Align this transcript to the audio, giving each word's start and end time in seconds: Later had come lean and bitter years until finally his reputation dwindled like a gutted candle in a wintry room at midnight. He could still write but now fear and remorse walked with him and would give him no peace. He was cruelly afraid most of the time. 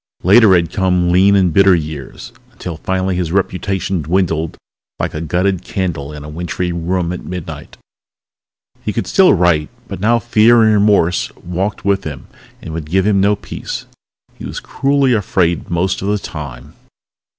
Later 0.23 0.55
had 0.55 0.73
come 0.73 1.11
lean 1.11 1.35
and 1.35 1.53
bitter 1.53 1.75
years 1.75 2.31
until 2.51 2.77
finally 2.77 3.15
his 3.15 3.31
reputation 3.31 4.01
dwindled 4.01 4.57
like 4.97 5.13
a 5.13 5.21
gutted 5.21 5.61
candle 5.63 6.11
in 6.11 6.23
a 6.23 6.27
wintry 6.27 6.71
room 6.71 7.13
at 7.13 7.23
midnight. 7.23 7.77
He 8.83 8.93
could 8.93 9.05
still 9.05 9.35
write 9.35 9.69
but 9.87 9.99
now 9.99 10.17
fear 10.17 10.63
and 10.63 10.73
remorse 10.73 11.29
walked 11.35 11.85
with 11.85 12.03
him 12.03 12.25
and 12.63 12.73
would 12.73 12.89
give 12.89 13.05
him 13.05 13.21
no 13.21 13.35
peace. 13.35 13.85
He 14.39 14.43
was 14.45 14.59
cruelly 14.59 15.13
afraid 15.13 15.69
most 15.69 16.01
of 16.01 16.07
the 16.07 16.17
time. 16.17 16.73